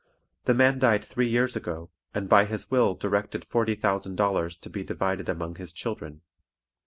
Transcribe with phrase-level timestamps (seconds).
[0.45, 4.69] The man died three years ago, and by his will directed forty thousand dollars to
[4.71, 6.21] be divided among his children.